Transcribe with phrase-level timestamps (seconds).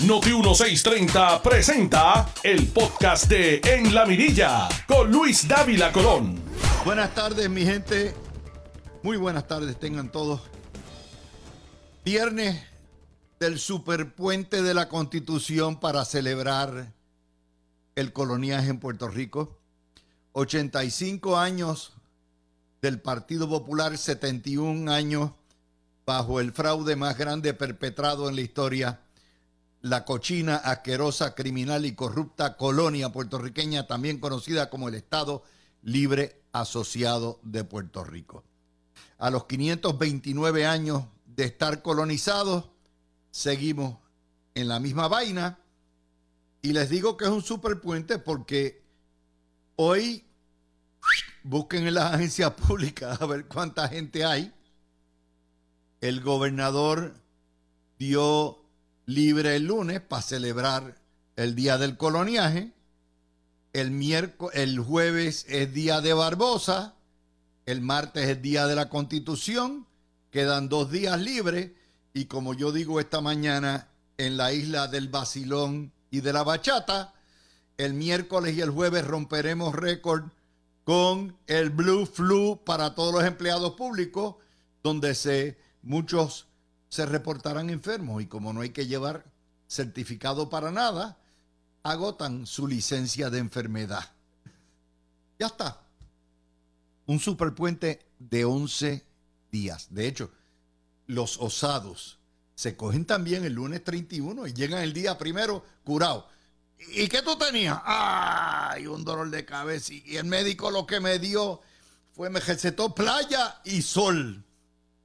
[0.00, 6.34] Noti 1630 presenta el podcast de En la Mirilla con Luis Dávila Colón.
[6.84, 8.12] Buenas tardes, mi gente.
[9.02, 10.40] Muy buenas tardes, tengan todos.
[12.04, 12.60] Viernes
[13.38, 16.92] del superpuente de la Constitución para celebrar
[17.94, 19.60] el coloniaje en Puerto Rico.
[20.32, 21.92] 85 años
[22.82, 25.30] del Partido Popular, 71 años
[26.04, 29.00] bajo el fraude más grande perpetrado en la historia,
[29.84, 35.42] la cochina, asquerosa, criminal y corrupta colonia puertorriqueña, también conocida como el Estado
[35.82, 38.44] Libre Asociado de Puerto Rico.
[39.18, 42.70] A los 529 años de estar colonizados,
[43.30, 43.98] seguimos
[44.54, 45.58] en la misma vaina.
[46.62, 48.82] Y les digo que es un superpuente porque
[49.76, 50.24] hoy
[51.42, 54.50] busquen en las agencias públicas a ver cuánta gente hay
[56.00, 57.14] el gobernador
[57.98, 58.63] dio
[59.06, 60.96] libre el lunes para celebrar
[61.36, 62.72] el día del coloniaje.
[63.72, 64.00] El,
[64.52, 66.94] el jueves es día de Barbosa.
[67.66, 69.86] El martes es día de la Constitución.
[70.30, 71.72] Quedan dos días libres.
[72.12, 73.88] Y como yo digo esta mañana
[74.18, 77.14] en la isla del Basilón y de la Bachata,
[77.76, 80.24] el miércoles y el jueves romperemos récord
[80.84, 84.36] con el Blue Flu para todos los empleados públicos,
[84.82, 86.46] donde se muchos
[86.94, 89.24] se reportarán enfermos y como no hay que llevar
[89.66, 91.18] certificado para nada,
[91.82, 94.12] agotan su licencia de enfermedad.
[95.36, 95.80] Ya está.
[97.06, 99.04] Un superpuente de 11
[99.50, 99.88] días.
[99.90, 100.30] De hecho,
[101.08, 102.20] los osados
[102.54, 106.26] se cogen también el lunes 31 y llegan el día primero curados.
[106.78, 107.76] ¿Y qué tú tenías?
[107.84, 108.86] ¡Ay!
[108.86, 109.92] Un dolor de cabeza.
[109.94, 111.60] Y el médico lo que me dio
[112.12, 114.44] fue me recetó playa y sol.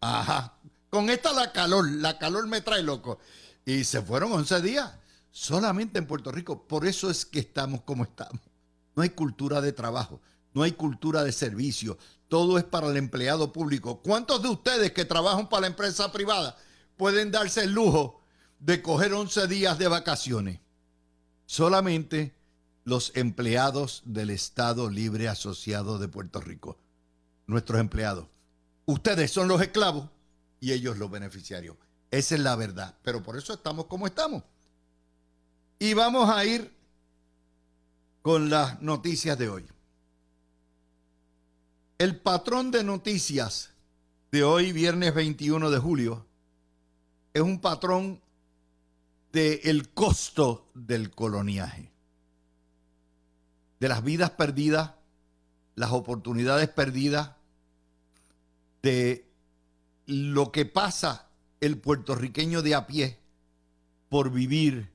[0.02, 0.59] Ajá.
[0.90, 3.20] Con esta la calor, la calor me trae loco.
[3.66, 4.92] Y se fueron 11 días
[5.32, 6.68] solamente en Puerto Rico.
[6.68, 8.42] Por eso es que estamos como estamos.
[8.96, 10.22] No hay cultura de trabajo,
[10.54, 11.98] no hay cultura de servicio.
[12.28, 14.02] Todo es para el empleado público.
[14.02, 16.58] ¿Cuántos de ustedes que trabajan para la empresa privada
[16.98, 18.22] pueden darse el lujo
[18.60, 20.60] de coger 11 días de vacaciones?
[21.46, 22.36] Solamente
[22.84, 26.78] los empleados del Estado Libre Asociado de Puerto Rico.
[27.46, 28.28] Nuestros empleados.
[28.86, 30.10] Ustedes son los esclavos
[30.60, 31.78] y ellos los beneficiarios.
[32.12, 32.98] Esa es la verdad.
[33.04, 34.44] Pero por eso estamos como estamos.
[35.78, 36.74] Y vamos a ir
[38.22, 39.66] con las noticias de hoy.
[41.98, 43.72] El patrón de noticias
[44.32, 46.26] de hoy, viernes 21 de julio,
[47.34, 48.22] es un patrón
[49.32, 51.92] del el costo del coloniaje,
[53.80, 54.92] de las vidas perdidas,
[55.76, 57.32] las oportunidades perdidas,
[58.82, 59.29] de
[60.10, 61.28] lo que pasa
[61.62, 63.20] el puertorriqueño de a pie
[64.10, 64.92] por vivir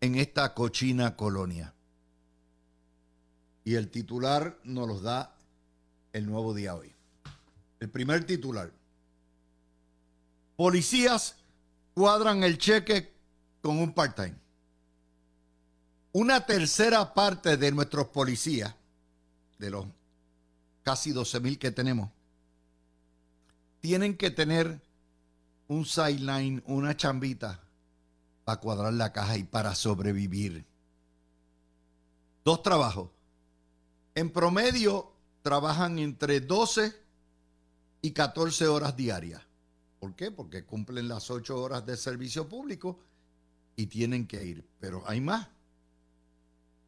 [0.00, 1.74] en esta cochina colonia.
[3.64, 5.34] Y el titular nos los da
[6.12, 6.94] el nuevo día hoy.
[7.80, 8.72] El primer titular.
[10.54, 11.34] Policías
[11.94, 13.12] cuadran el cheque
[13.62, 14.36] con un part-time.
[16.12, 18.72] Una tercera parte de nuestros policías,
[19.58, 19.86] de los
[20.84, 22.10] casi 12 mil que tenemos,
[23.82, 24.80] tienen que tener
[25.66, 27.60] un sideline, una chambita
[28.44, 30.64] para cuadrar la caja y para sobrevivir.
[32.44, 33.10] Dos trabajos.
[34.14, 36.94] En promedio trabajan entre 12
[38.02, 39.42] y 14 horas diarias.
[39.98, 40.30] ¿Por qué?
[40.30, 43.00] Porque cumplen las 8 horas de servicio público
[43.74, 44.64] y tienen que ir.
[44.78, 45.48] Pero hay más.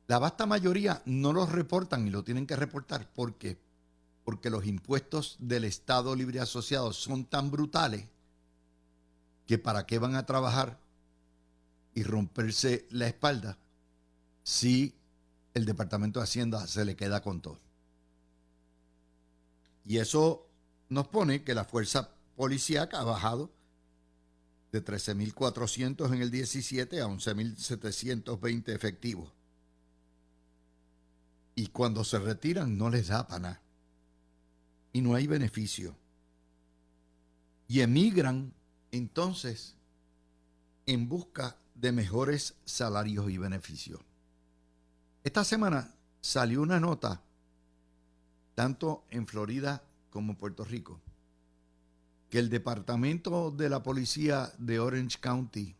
[0.07, 3.13] La vasta mayoría no los reportan y lo tienen que reportar.
[3.13, 3.59] ¿Por qué?
[4.25, 8.07] Porque los impuestos del Estado Libre Asociado son tan brutales
[9.47, 10.81] que para qué van a trabajar
[11.95, 13.59] y romperse la espalda
[14.43, 14.95] si
[15.53, 17.61] el Departamento de Hacienda se le queda con todo.
[19.85, 20.49] Y eso
[20.89, 23.51] nos pone que la fuerza policíaca ha bajado
[24.73, 29.31] de 13.400 en el 17 a 11.720 efectivos.
[31.55, 33.64] Y cuando se retiran no les da para nada
[34.95, 35.95] y no hay beneficio.
[37.67, 38.55] Y emigran
[38.93, 39.75] entonces
[40.87, 44.01] en busca de mejores salarios y beneficios.
[45.25, 47.23] Esta semana salió una nota,
[48.55, 51.01] tanto en Florida como en Puerto Rico,
[52.31, 55.75] que el departamento de la policía de Orange County,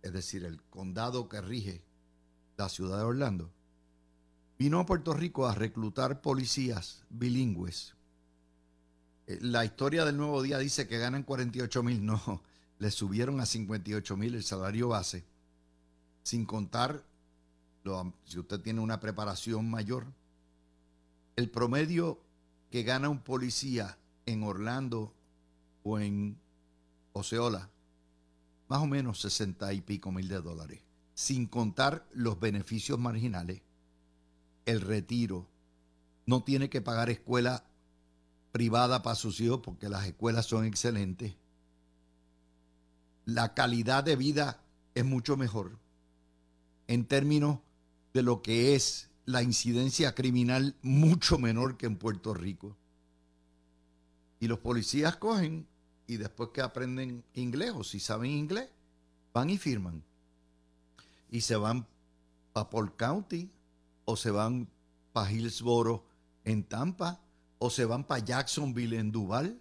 [0.00, 1.84] es decir, el condado que rige
[2.56, 3.50] la ciudad de Orlando,
[4.58, 7.95] vino a Puerto Rico a reclutar policías bilingües
[9.26, 12.04] la historia del nuevo día dice que ganan 48 mil.
[12.04, 12.42] No,
[12.78, 15.24] le subieron a 58 mil el salario base
[16.22, 17.04] sin contar
[18.24, 20.06] si usted tiene una preparación mayor,
[21.36, 22.18] el promedio
[22.70, 23.96] que gana un policía
[24.26, 25.14] en Orlando
[25.84, 26.36] o en
[27.12, 27.70] Oceola,
[28.68, 30.80] más o menos 60 y pico mil de dólares,
[31.14, 33.62] sin contar los beneficios marginales,
[34.64, 35.46] el retiro,
[36.26, 37.62] no tiene que pagar escuela
[38.56, 41.36] privada para sus hijos porque las escuelas son excelentes.
[43.26, 44.64] La calidad de vida
[44.94, 45.78] es mucho mejor
[46.86, 47.58] en términos
[48.14, 52.78] de lo que es la incidencia criminal mucho menor que en Puerto Rico.
[54.40, 55.66] Y los policías cogen
[56.06, 58.70] y después que aprenden inglés o si saben inglés,
[59.34, 60.02] van y firman.
[61.28, 61.86] Y se van
[62.54, 63.50] a Polk County
[64.06, 64.66] o se van
[65.12, 66.06] para Hillsboro
[66.46, 67.20] en Tampa
[67.58, 69.60] o se van para Jacksonville en Duval.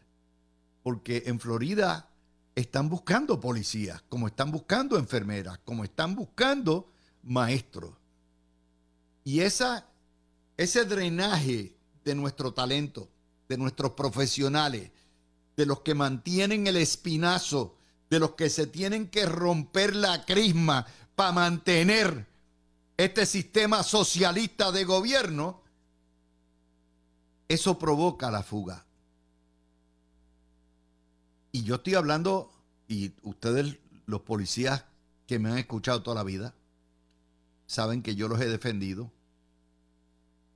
[0.83, 2.09] Porque en Florida
[2.55, 6.91] están buscando policías, como están buscando enfermeras, como están buscando
[7.23, 7.91] maestros.
[9.23, 9.87] Y esa,
[10.55, 13.09] ese drenaje de nuestro talento,
[13.49, 14.91] de nuestros profesionales,
[15.57, 17.77] de los que mantienen el espinazo,
[18.09, 22.27] de los que se tienen que romper la crisma para mantener
[22.97, 25.61] este sistema socialista de gobierno,
[27.47, 28.85] eso provoca la fuga.
[31.51, 32.51] Y yo estoy hablando,
[32.87, 34.85] y ustedes, los policías
[35.27, 36.53] que me han escuchado toda la vida,
[37.67, 39.11] saben que yo los he defendido.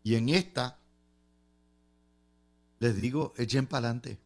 [0.03, 0.79] Y en esta,
[2.79, 4.19] les digo, echen para adelante.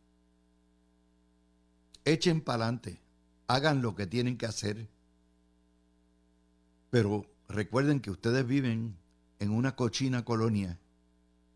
[2.06, 3.02] Echen para adelante.
[3.48, 4.88] Hagan lo que tienen que hacer.
[6.90, 8.98] Pero recuerden que ustedes viven
[9.40, 10.80] en una cochina colonia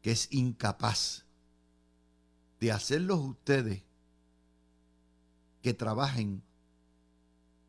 [0.07, 1.25] que es incapaz
[2.62, 3.83] de hacerlos ustedes
[5.62, 6.44] que trabajen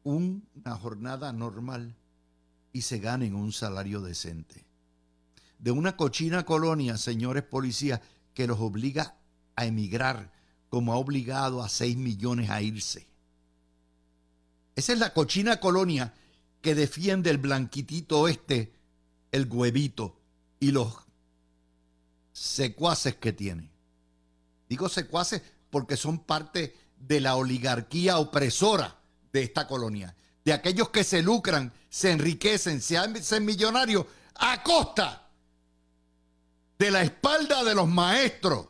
[0.04, 1.96] una jornada normal
[2.72, 4.64] y se ganen un salario decente.
[5.58, 8.02] De una cochina colonia, señores policías,
[8.34, 9.16] que los obliga
[9.56, 10.30] a emigrar,
[10.68, 13.08] como ha obligado a 6 millones a irse.
[14.76, 16.14] Esa es la cochina colonia
[16.62, 18.72] que defiende el blanquitito este,
[19.32, 20.20] el huevito
[20.60, 21.07] y los
[22.38, 23.70] secuaces que tiene.
[24.68, 28.96] Digo secuaces porque son parte de la oligarquía opresora
[29.32, 30.14] de esta colonia
[30.48, 34.06] de aquellos que se lucran, se enriquecen, se hacen millonarios
[34.36, 35.28] a costa
[36.78, 38.68] de la espalda de los maestros,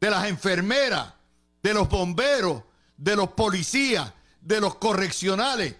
[0.00, 1.14] de las enfermeras,
[1.62, 2.64] de los bomberos,
[2.96, 5.76] de los policías, de los correccionales.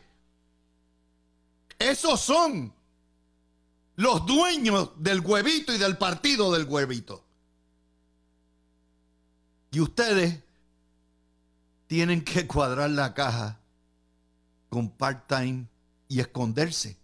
[1.81, 2.73] Esos son
[3.99, 7.25] los dueños del huevito y del partido del huevito.
[9.73, 10.41] Y ustedes
[11.89, 13.59] tienen que cuadrar la caja
[14.69, 15.67] con part-time
[16.06, 16.97] y esconderse.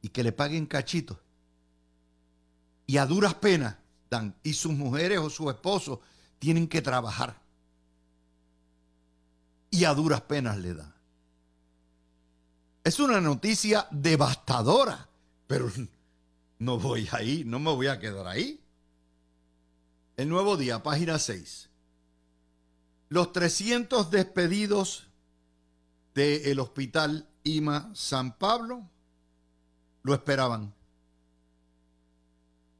[0.00, 1.18] Y que le paguen cachitos.
[2.86, 3.76] Y a duras penas
[4.08, 4.34] dan.
[4.42, 5.98] Y sus mujeres o sus esposos
[6.38, 7.38] tienen que trabajar.
[9.68, 10.94] Y a duras penas le dan.
[12.82, 15.09] Es una noticia devastadora.
[15.50, 15.68] Pero
[16.60, 18.62] no voy ahí, no me voy a quedar ahí.
[20.16, 21.68] El nuevo día, página 6.
[23.08, 25.08] Los 300 despedidos
[26.14, 28.88] del hospital IMA San Pablo
[30.04, 30.72] lo esperaban.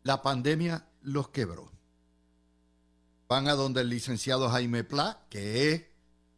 [0.04, 1.72] La pandemia los quebró.
[3.28, 5.86] Van a donde el licenciado Jaime Pla, que es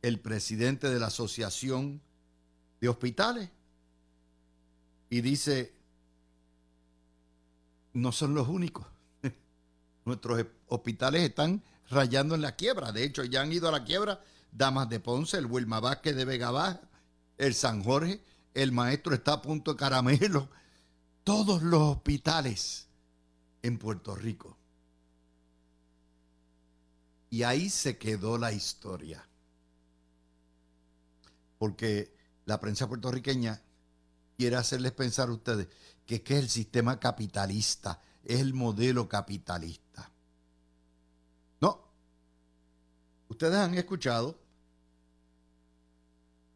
[0.01, 2.01] el presidente de la Asociación
[2.81, 3.51] de Hospitales,
[5.11, 5.82] y dice,
[7.93, 8.87] no son los únicos.
[10.05, 12.93] Nuestros hospitales están rayando en la quiebra.
[12.93, 14.21] De hecho, ya han ido a la quiebra
[14.51, 16.81] Damas de Ponce, el Wilma Vázquez de Vega Baja,
[17.39, 18.23] el San Jorge,
[18.55, 20.49] el maestro está a punto de caramelo.
[21.25, 22.89] Todos los hospitales
[23.63, 24.59] en Puerto Rico.
[27.31, 29.27] Y ahí se quedó la historia.
[31.59, 33.63] Porque la prensa puertorriqueña
[34.37, 35.69] quiere hacerles pensar a ustedes
[36.07, 40.11] que es el sistema capitalista, es el modelo capitalista.
[41.61, 41.81] No.
[43.29, 44.39] Ustedes han escuchado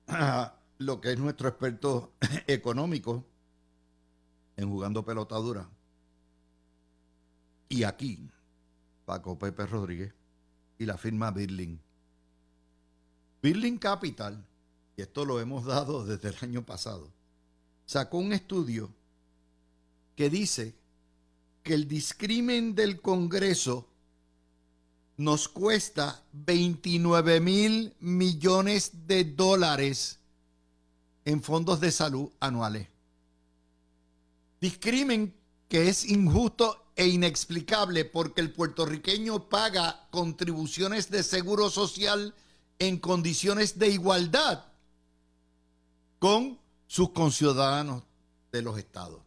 [0.79, 2.13] lo que es nuestro experto
[2.47, 3.25] económico
[4.57, 5.69] en jugando pelotadura.
[7.69, 8.31] Y aquí,
[9.05, 10.15] Paco Pepe Rodríguez
[10.79, 11.81] y la firma Birling.
[13.43, 14.45] Birling Capital,
[14.97, 17.13] y esto lo hemos dado desde el año pasado,
[17.85, 18.91] sacó un estudio
[20.17, 20.75] que dice
[21.63, 23.87] que el discrimen del Congreso
[25.19, 30.19] nos cuesta 29 mil millones de dólares
[31.25, 32.89] en fondos de salud anuales.
[34.61, 35.35] Discrimen
[35.69, 42.35] que es injusto e inexplicable porque el puertorriqueño paga contribuciones de seguro social
[42.79, 44.65] en condiciones de igualdad
[46.19, 48.03] con sus conciudadanos
[48.53, 49.26] de los estados.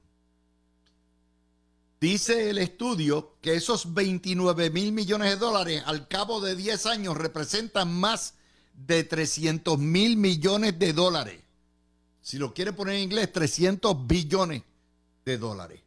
[2.00, 7.18] Dice el estudio que esos 29 mil millones de dólares al cabo de 10 años
[7.18, 8.36] representan más
[8.74, 11.42] de 300 mil millones de dólares.
[12.22, 14.64] Si lo quiere poner en inglés, 300 billones
[15.26, 15.82] de dólares.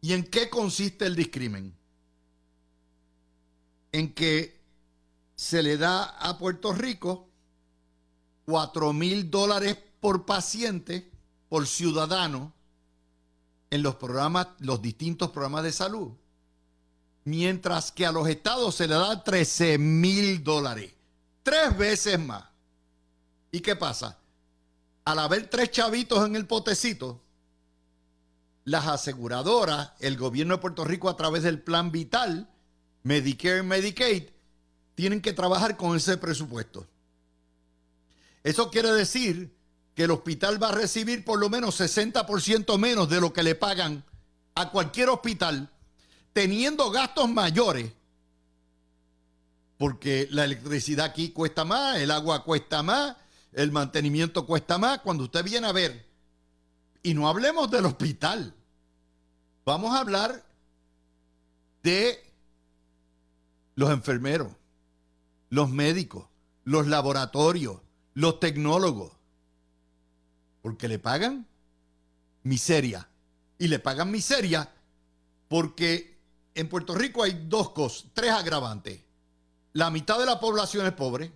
[0.00, 1.74] ¿Y en qué consiste el discrimen?
[3.92, 4.58] En que
[5.36, 7.28] se le da a Puerto Rico
[8.46, 11.08] 4 mil dólares por paciente,
[11.48, 12.52] por ciudadano,
[13.70, 16.12] en los programas, los distintos programas de salud.
[17.24, 20.92] Mientras que a los estados se le da 13 mil dólares.
[21.42, 22.44] Tres veces más.
[23.50, 24.18] ¿Y qué pasa?
[25.04, 27.22] Al haber tres chavitos en el potecito,
[28.64, 32.48] las aseguradoras, el gobierno de Puerto Rico a través del plan vital,
[33.02, 34.24] Medicare y Medicaid,
[34.94, 36.86] tienen que trabajar con ese presupuesto.
[38.42, 39.57] Eso quiere decir
[39.98, 43.56] que el hospital va a recibir por lo menos 60% menos de lo que le
[43.56, 44.04] pagan
[44.54, 45.68] a cualquier hospital,
[46.32, 47.90] teniendo gastos mayores,
[49.76, 53.16] porque la electricidad aquí cuesta más, el agua cuesta más,
[53.52, 55.00] el mantenimiento cuesta más.
[55.00, 56.06] Cuando usted viene a ver,
[57.02, 58.54] y no hablemos del hospital,
[59.64, 60.42] Vamos a hablar
[61.82, 62.24] de
[63.74, 64.48] los enfermeros,
[65.50, 66.26] los médicos,
[66.64, 67.82] los laboratorios,
[68.14, 69.17] los tecnólogos,
[70.68, 71.46] porque le pagan
[72.42, 73.08] miseria.
[73.58, 74.70] Y le pagan miseria
[75.48, 76.18] porque
[76.54, 79.00] en Puerto Rico hay dos cosas, tres agravantes.
[79.72, 81.32] La mitad de la población es pobre.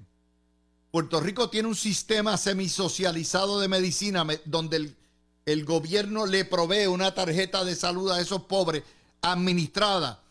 [0.90, 4.96] Puerto Rico tiene un sistema semisocializado de medicina donde el
[5.44, 8.84] el gobierno le provee una tarjeta de salud a esos pobres
[9.22, 10.22] administrada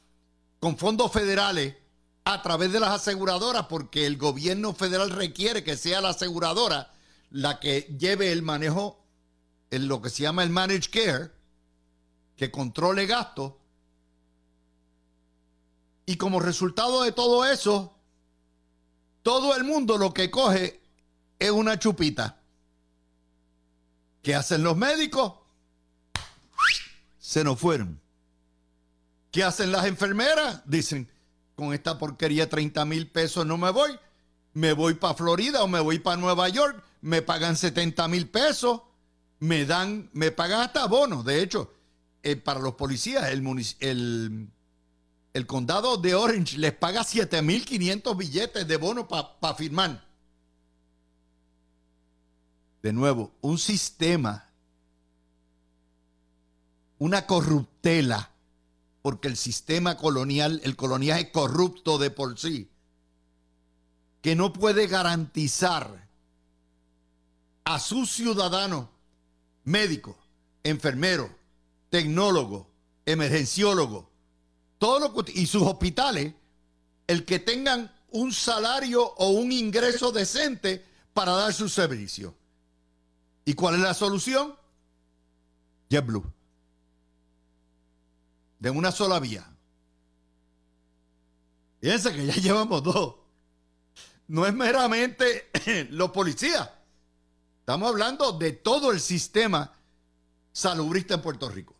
[0.59, 1.75] con fondos federales
[2.23, 6.93] a través de las aseguradoras, porque el gobierno federal requiere que sea la aseguradora
[7.31, 9.03] la que lleve el manejo,
[9.71, 11.31] en lo que se llama el managed care,
[12.35, 13.53] que controle gastos.
[16.05, 17.95] Y como resultado de todo eso,
[19.23, 20.81] todo el mundo lo que coge
[21.39, 22.41] es una chupita.
[24.21, 25.33] ¿Qué hacen los médicos?
[27.17, 27.99] Se nos fueron.
[29.31, 30.61] ¿Qué hacen las enfermeras?
[30.65, 31.09] Dicen,
[31.55, 33.97] con esta porquería 30 mil pesos no me voy.
[34.53, 36.83] Me voy para Florida o me voy para Nueva York.
[37.01, 38.81] Me pagan 70 mil pesos.
[39.39, 41.25] Me dan, me pagan hasta bonos.
[41.25, 41.73] De hecho,
[42.23, 44.47] eh, para los policías, el,
[45.33, 50.11] el, condado de Orange les paga 7 mil 500 billetes de bono para firmar
[52.81, 54.49] de nuevo, un sistema,
[56.97, 58.31] una corruptela,
[59.01, 62.71] porque el sistema colonial, el coloniaje es corrupto de por sí,
[64.21, 66.09] que no puede garantizar
[67.63, 68.87] a sus ciudadanos,
[69.63, 70.15] médicos,
[70.63, 71.29] enfermeros,
[71.89, 72.67] tecnólogos,
[73.05, 74.05] emergenciólogos,
[74.77, 76.33] todo y sus hospitales,
[77.07, 82.35] el que tengan un salario o un ingreso decente para dar su servicio.
[83.45, 84.55] ¿Y cuál es la solución?
[85.89, 86.31] JetBlue.
[88.59, 89.47] De una sola vía.
[91.81, 93.15] Fíjense que ya llevamos dos.
[94.27, 95.49] No es meramente
[95.89, 96.69] los policías.
[97.71, 99.71] Estamos hablando de todo el sistema
[100.51, 101.73] salubrista en Puerto Rico.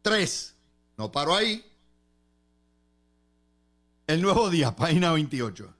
[0.00, 0.54] Tres.
[0.96, 1.68] No paro ahí.
[4.06, 5.74] El nuevo día, página 28.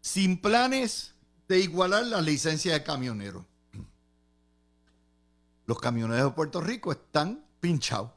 [0.00, 1.16] Sin planes
[1.48, 3.44] de igualar la licencia de camionero.
[5.66, 8.12] Los camioneros de Puerto Rico están pinchados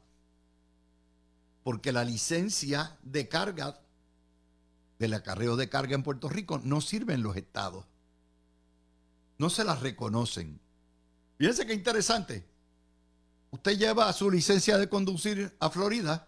[1.63, 3.81] porque la licencia de carga
[4.99, 7.85] del acarreo de carga en Puerto Rico no sirve en los estados.
[9.37, 10.59] No se las reconocen.
[11.37, 12.45] Fíjense qué interesante.
[13.51, 16.27] Usted lleva su licencia de conducir a Florida,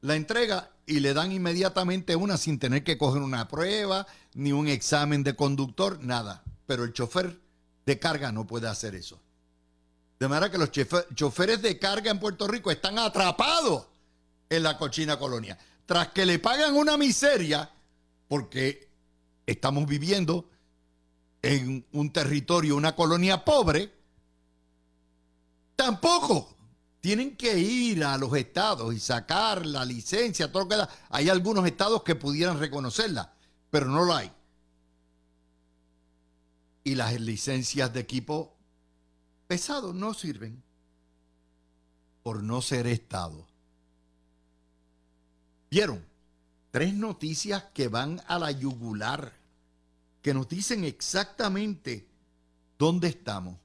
[0.00, 4.66] la entrega y le dan inmediatamente una sin tener que coger una prueba, ni un
[4.66, 6.42] examen de conductor, nada.
[6.66, 7.38] Pero el chofer
[7.86, 9.20] de carga no puede hacer eso.
[10.18, 10.70] De manera que los
[11.14, 13.86] choferes de carga en Puerto Rico están atrapados
[14.48, 15.56] en la cochina colonia.
[15.86, 17.70] Tras que le pagan una miseria,
[18.28, 18.90] porque
[19.46, 20.49] estamos viviendo
[21.42, 23.92] en un territorio, una colonia pobre,
[25.76, 26.54] tampoco
[27.00, 30.88] tienen que ir a los estados y sacar la licencia, todo lo que da.
[31.08, 33.32] Hay algunos estados que pudieran reconocerla,
[33.70, 34.30] pero no lo hay.
[36.82, 38.56] y las licencias de equipo
[39.46, 40.62] pesado no sirven
[42.22, 43.46] por no ser Estado.
[45.70, 46.04] ¿Vieron?
[46.70, 49.32] Tres noticias que van a la yugular,
[50.22, 52.06] que nos dicen exactamente
[52.78, 53.56] dónde estamos.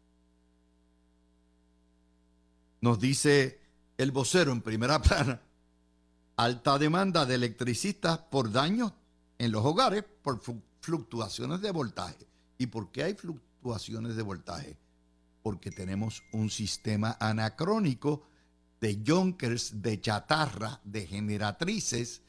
[2.82, 3.60] Nos dice
[3.98, 5.42] el vocero en primera plana,
[6.38, 8.94] alta demanda de electricistas por daños
[9.38, 10.42] en los hogares por
[10.82, 12.28] fluctuaciones de voltaje.
[12.58, 14.78] ¿Y por qué hay fluctuaciones de voltaje?
[15.44, 18.24] Porque tenemos un sistema anacrónico
[18.80, 22.22] de Junkers, de chatarra, de generatrices,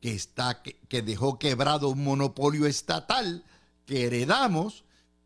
[0.00, 3.44] que, está, que, dejó quebrado un monopolio estatal
[3.94, 4.84] heredamos,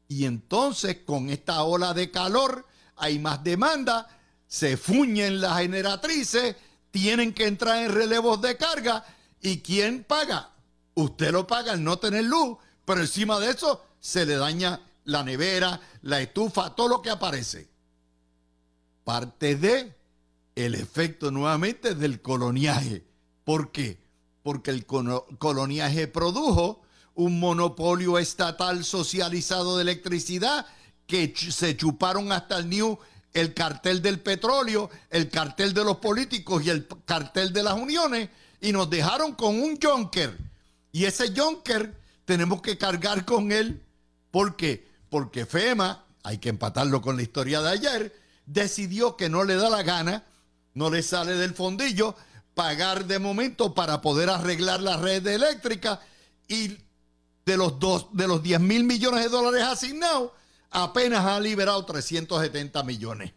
[0.08, 4.08] y entonces con esta ola de calor hay más demanda,
[4.46, 6.56] se fuñen las generatrices,
[6.90, 9.04] tienen que entrar en relevos de carga,
[9.40, 10.50] ¿y quién paga?
[10.94, 15.23] Usted lo paga al no tener luz, pero encima de eso se le daña la
[15.23, 17.68] nevera, la estufa, todo lo que aparece.
[19.04, 19.94] Parte de
[20.54, 23.04] el efecto nuevamente del coloniaje.
[23.44, 23.99] ¿Por qué?
[24.42, 26.82] Porque el coloniaje produjo
[27.16, 30.66] un monopolio estatal socializado de electricidad
[31.06, 32.99] que se chuparon hasta el New
[33.32, 38.30] el cartel del petróleo, el cartel de los políticos y el cartel de las uniones
[38.62, 40.38] y nos dejaron con un Junker.
[40.90, 41.94] Y ese Junker
[42.25, 43.82] tenemos que cargar con él.
[44.30, 44.88] ¿Por qué?
[45.11, 49.68] Porque FEMA, hay que empatarlo con la historia de ayer, decidió que no le da
[49.68, 50.25] la gana
[50.76, 52.14] no le sale del fondillo
[52.54, 56.00] pagar de momento para poder arreglar la red eléctrica
[56.49, 56.76] y
[57.47, 60.33] de los, dos, de los 10 mil millones de dólares asignados,
[60.71, 63.33] apenas ha liberado 370 millones.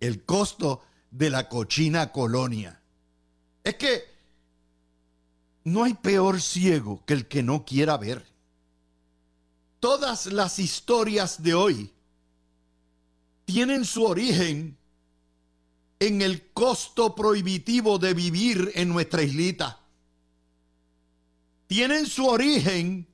[0.00, 2.82] El costo de la cochina colonia.
[3.62, 4.04] Es que
[5.62, 8.26] no hay peor ciego que el que no quiera ver.
[9.78, 11.92] Todas las historias de hoy
[13.44, 14.76] tienen su origen
[16.00, 19.78] en el costo prohibitivo de vivir en nuestra islita.
[21.68, 23.06] Tienen su origen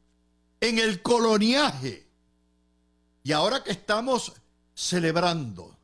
[0.60, 2.06] en el coloniaje.
[3.22, 4.32] Y ahora que estamos
[4.74, 5.76] celebrando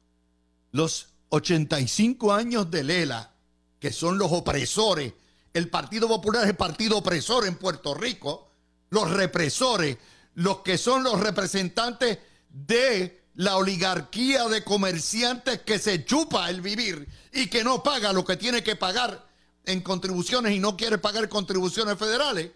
[0.72, 3.34] los 85 años de Lela,
[3.78, 5.12] que son los opresores,
[5.52, 8.50] el Partido Popular es el partido opresor en Puerto Rico,
[8.90, 9.98] los represores,
[10.34, 12.18] los que son los representantes
[12.50, 18.24] de la oligarquía de comerciantes que se chupa el vivir y que no paga lo
[18.24, 19.26] que tiene que pagar
[19.64, 22.50] en contribuciones y no quiere pagar contribuciones federales,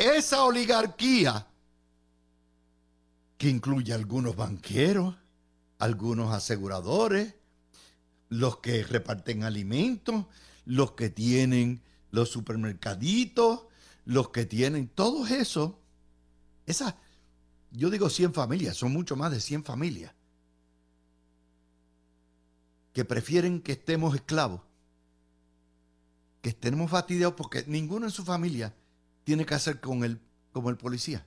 [0.00, 1.46] esa oligarquía
[3.36, 5.14] que incluye algunos banqueros,
[5.78, 7.34] algunos aseguradores,
[8.30, 10.24] los que reparten alimentos,
[10.64, 13.66] los que tienen los supermercaditos,
[14.06, 15.78] los que tienen todo eso,
[16.64, 16.96] esa
[17.70, 20.14] yo digo 100 familias, son mucho más de 100 familias,
[22.94, 24.62] que prefieren que estemos esclavos,
[26.40, 28.74] que estemos fastidiados porque ninguno en su familia
[29.24, 30.20] tiene que hacer con el,
[30.52, 31.26] como el policía.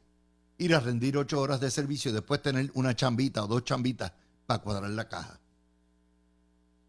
[0.58, 4.12] Ir a rendir ocho horas de servicio y después tener una chambita o dos chambitas
[4.46, 5.40] para cuadrar la caja.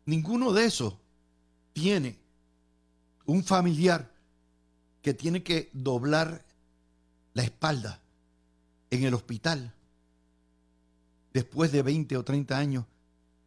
[0.06, 0.94] Ninguno de esos
[1.72, 2.18] tiene
[3.26, 4.12] un familiar
[5.02, 6.44] que tiene que doblar
[7.32, 8.00] la espalda
[8.90, 9.74] en el hospital
[11.32, 12.84] después de 20 o 30 años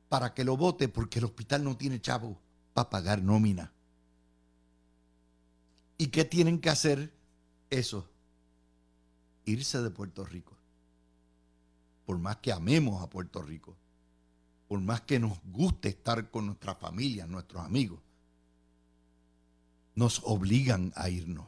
[0.09, 2.37] para que lo vote porque el hospital no tiene chavo
[2.73, 3.71] para pagar nómina.
[5.97, 7.16] ¿Y qué tienen que hacer
[7.69, 8.09] eso?
[9.45, 10.55] Irse de Puerto Rico.
[12.05, 13.75] Por más que amemos a Puerto Rico,
[14.67, 17.99] por más que nos guste estar con nuestra familia, nuestros amigos,
[19.95, 21.47] nos obligan a irnos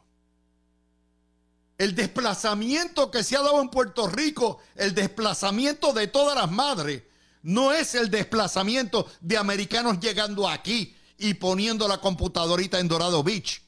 [1.80, 7.04] el desplazamiento que se ha dado en Puerto Rico, el desplazamiento de todas las madres,
[7.42, 13.62] no es el desplazamiento de americanos llegando aquí y poniendo la computadorita en Dorado Beach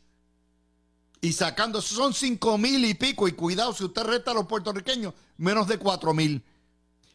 [1.21, 5.13] y sacando, son cinco mil y pico, y cuidado, si usted resta a los puertorriqueños,
[5.37, 6.43] menos de cuatro mil.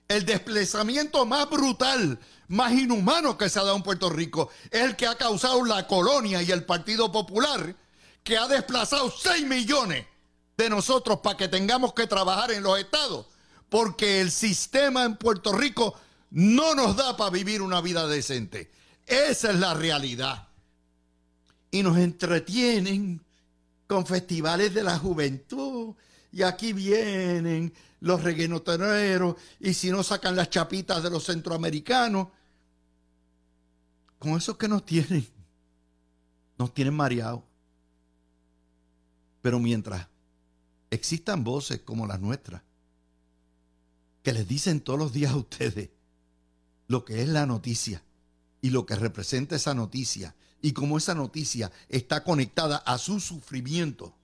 [0.07, 4.95] El desplazamiento más brutal, más inhumano que se ha dado en Puerto Rico es el
[4.95, 7.75] que ha causado la colonia y el Partido Popular,
[8.23, 10.07] que ha desplazado 6 millones
[10.57, 13.27] de nosotros para que tengamos que trabajar en los estados,
[13.69, 15.99] porque el sistema en Puerto Rico
[16.31, 18.71] no nos da para vivir una vida decente.
[19.07, 20.49] Esa es la realidad.
[21.73, 23.26] Y nos entretienen
[23.87, 25.95] con festivales de la juventud.
[26.33, 32.29] Y aquí vienen los reguenoteros y si no sacan las chapitas de los centroamericanos.
[34.19, 35.27] Con esos que nos tienen,
[36.59, 37.43] nos tienen mareados.
[39.43, 40.09] Pero mientras
[40.91, 42.63] existan voces como las nuestras
[44.23, 45.91] que les dicen todos los días a ustedes
[46.89, 48.03] lo que es la noticia
[48.61, 54.15] y lo que representa esa noticia y cómo esa noticia está conectada a su sufrimiento,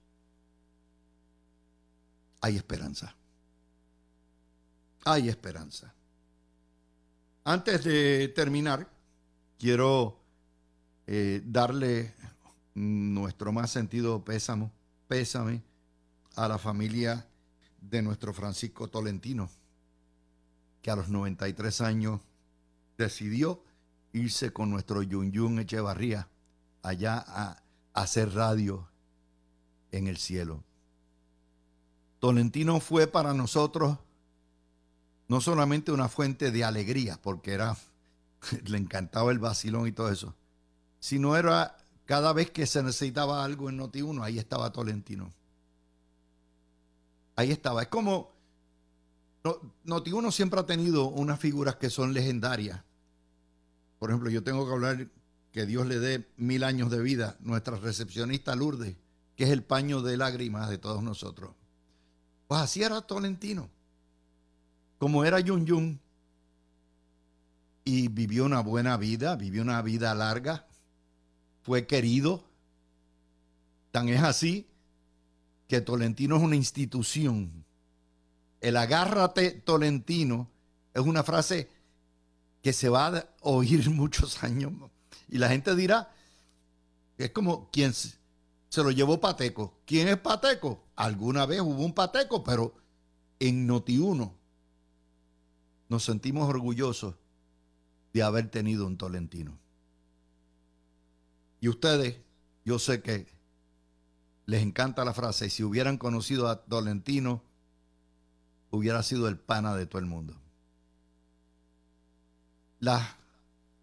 [2.41, 3.15] hay esperanza.
[5.05, 5.93] Hay esperanza.
[7.45, 8.89] Antes de terminar,
[9.57, 10.19] quiero
[11.07, 12.13] eh, darle
[12.73, 14.71] nuestro más sentido pésamo,
[15.07, 15.61] pésame
[16.35, 17.25] a la familia
[17.81, 19.49] de nuestro Francisco Tolentino,
[20.81, 22.21] que a los 93 años
[22.97, 23.63] decidió
[24.13, 26.29] irse con nuestro Yun Yun Echevarría
[26.81, 27.59] allá a,
[27.93, 28.87] hacer radio
[29.91, 30.63] en el cielo.
[32.19, 33.99] Tolentino fue para nosotros
[35.27, 37.77] no solamente una fuente de alegría, porque era,
[38.65, 40.33] le encantaba el vacilón y todo eso,
[40.99, 45.31] sino era cada vez que se necesitaba algo en Noti1, ahí estaba Tolentino.
[47.35, 47.81] Ahí estaba.
[47.81, 48.31] Es como
[49.85, 52.81] Noti1 siempre ha tenido unas figuras que son legendarias.
[54.03, 55.07] Por ejemplo, yo tengo que hablar
[55.53, 58.97] que Dios le dé mil años de vida, nuestra recepcionista Lourdes,
[59.37, 61.51] que es el paño de lágrimas de todos nosotros.
[62.49, 63.69] Pues así era Tolentino.
[64.97, 66.01] Como era Yun Yun.
[67.85, 70.67] Y vivió una buena vida, vivió una vida larga.
[71.61, 72.43] Fue querido.
[73.91, 74.67] Tan es así
[75.69, 77.63] que Tolentino es una institución.
[78.59, 80.49] El agárrate Tolentino
[80.93, 81.69] es una frase
[82.63, 84.71] que se va a oír muchos años
[85.29, 86.11] y la gente dirá,
[87.17, 89.79] es como quien se lo llevó Pateco.
[89.85, 90.83] ¿Quién es Pateco?
[90.95, 92.73] Alguna vez hubo un Pateco, pero
[93.39, 94.31] en Noti1
[95.89, 97.15] nos sentimos orgullosos
[98.13, 99.57] de haber tenido un Tolentino.
[101.59, 102.19] Y ustedes,
[102.63, 103.27] yo sé que
[104.45, 107.41] les encanta la frase, si hubieran conocido a Tolentino,
[108.69, 110.35] hubiera sido el pana de todo el mundo.
[112.83, 113.01] Las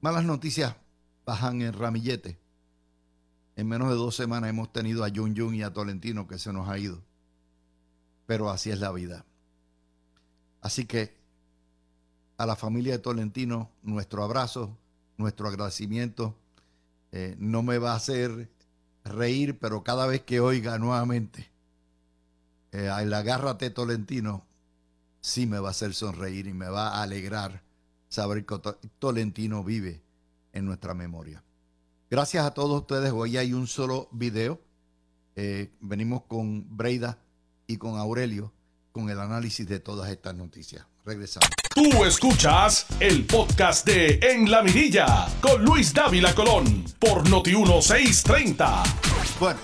[0.03, 0.77] malas noticias
[1.25, 2.39] bajan en ramillete.
[3.57, 6.53] En menos de dos semanas hemos tenido a Jun Jun y a Tolentino que se
[6.53, 7.01] nos ha ido.
[8.27, 9.25] Pero así es la vida.
[10.61, 11.17] Así que
[12.37, 14.77] a la familia de Tolentino, nuestro abrazo,
[15.17, 16.37] nuestro agradecimiento.
[17.13, 18.51] Eh, no me va a hacer
[19.03, 21.51] reír, pero cada vez que oiga nuevamente
[22.73, 24.45] eh, el agárrate Tolentino,
[25.23, 27.70] sí me va a hacer sonreír y me va a alegrar
[28.11, 28.61] saber que
[28.99, 30.03] Tolentino vive
[30.53, 31.43] en nuestra memoria.
[32.11, 33.13] Gracias a todos ustedes.
[33.13, 34.61] Hoy hay un solo video.
[35.37, 37.19] Eh, venimos con Breida
[37.67, 38.53] y con Aurelio
[38.93, 40.85] con el análisis de todas estas noticias.
[41.05, 41.49] Regresamos.
[41.73, 48.83] Tú escuchas el podcast de En la Mirilla con Luis Dávila Colón por Noti 1630.
[49.39, 49.61] Bueno,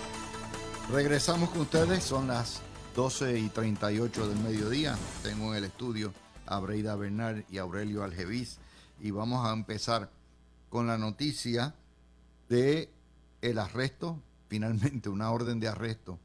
[0.93, 2.05] regresamos con ustedes.
[2.05, 2.63] Son las
[2.95, 4.97] 12 y 38 del mediodía.
[5.25, 6.13] Tengo en el estudio
[6.47, 8.59] a Breida Bernal y Aurelio Algevis
[9.01, 10.11] y vamos a empezar
[10.69, 11.75] con la noticia
[12.49, 12.91] de
[13.43, 16.19] el arresto, finalmente una orden de arresto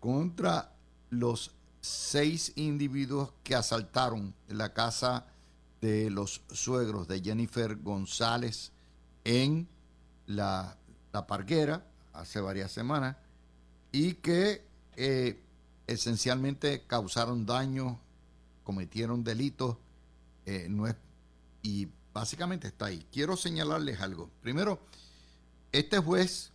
[0.00, 0.72] contra
[1.10, 5.26] los seis individuos que asaltaron la casa
[5.80, 8.72] de los suegros de Jennifer González
[9.24, 9.68] en
[10.26, 10.76] la,
[11.12, 13.16] la Parguera hace varias semanas
[13.92, 14.66] y que
[14.96, 15.40] eh,
[15.86, 18.00] esencialmente causaron daño,
[18.68, 19.78] cometieron delitos
[20.44, 20.94] eh, no es,
[21.62, 23.06] y básicamente está ahí.
[23.10, 24.28] Quiero señalarles algo.
[24.42, 24.78] Primero,
[25.72, 26.52] este juez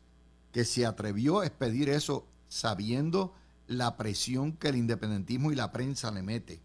[0.52, 3.34] que se atrevió a expedir eso sabiendo
[3.66, 6.62] la presión que el independentismo y la prensa le mete,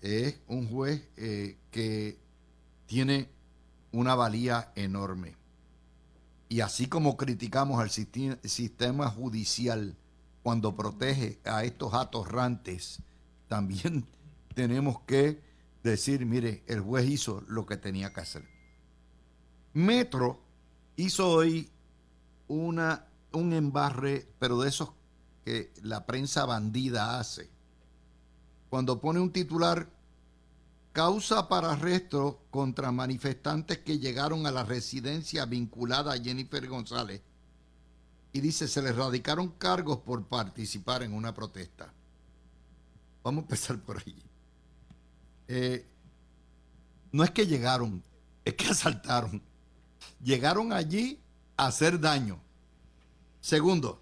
[0.00, 2.18] es un juez eh, que
[2.86, 3.28] tiene
[3.92, 5.36] una valía enorme.
[6.48, 9.94] Y así como criticamos al sistema judicial
[10.42, 13.02] cuando protege a estos atorrantes,
[13.46, 14.06] también
[14.60, 15.42] tenemos que
[15.82, 18.46] decir, mire, el juez hizo lo que tenía que hacer.
[19.72, 20.38] Metro
[20.96, 21.70] hizo hoy
[22.46, 24.90] una, un embarre, pero de esos
[25.46, 27.48] que la prensa bandida hace.
[28.68, 29.88] Cuando pone un titular,
[30.92, 37.22] causa para arresto contra manifestantes que llegaron a la residencia vinculada a Jennifer González.
[38.34, 41.94] Y dice, se les radicaron cargos por participar en una protesta.
[43.22, 44.29] Vamos a empezar por ahí.
[45.52, 45.84] Eh,
[47.10, 48.04] no es que llegaron,
[48.44, 49.42] es que asaltaron.
[50.22, 51.18] Llegaron allí
[51.56, 52.40] a hacer daño.
[53.40, 54.00] Segundo,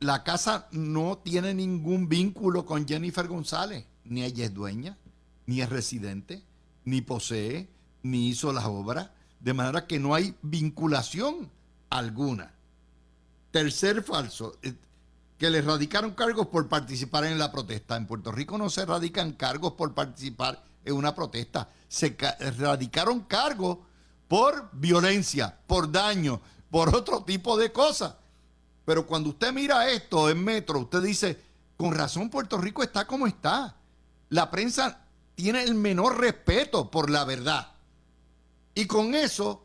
[0.00, 3.86] la casa no tiene ningún vínculo con Jennifer González.
[4.02, 4.98] Ni ella es dueña,
[5.46, 6.42] ni es residente,
[6.84, 7.68] ni posee,
[8.02, 9.10] ni hizo las obras.
[9.38, 11.52] De manera que no hay vinculación
[11.88, 12.52] alguna.
[13.52, 14.74] Tercer falso, eh,
[15.38, 17.96] que le radicaron cargos por participar en la protesta.
[17.96, 21.70] En Puerto Rico no se radican cargos por participar en una protesta.
[21.88, 22.16] Se
[22.58, 23.78] radicaron cargos
[24.26, 28.14] por violencia, por daño, por otro tipo de cosas.
[28.84, 31.40] Pero cuando usted mira esto en Metro, usted dice,
[31.76, 33.76] con razón Puerto Rico está como está.
[34.30, 35.04] La prensa
[35.36, 37.72] tiene el menor respeto por la verdad.
[38.74, 39.62] Y con eso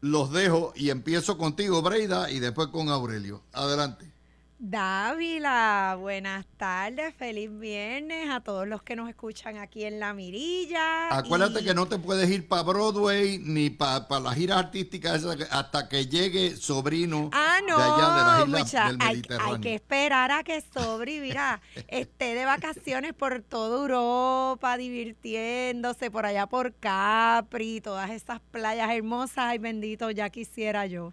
[0.00, 3.42] los dejo y empiezo contigo, Breida, y después con Aurelio.
[3.52, 4.17] Adelante.
[4.60, 11.16] Dávila, buenas tardes, feliz viernes a todos los que nos escuchan aquí en La Mirilla.
[11.16, 16.06] Acuérdate que no te puedes ir para Broadway ni para las giras artísticas hasta que
[16.06, 19.54] llegue Sobrino ah, no, de allá de las islas del Mediterráneo.
[19.54, 26.26] Hay, que esperar a que Sobri, mira, esté de vacaciones por toda Europa, divirtiéndose por
[26.26, 29.38] allá por Capri, todas esas playas hermosas.
[29.38, 31.12] Ay, bendito, ya quisiera yo.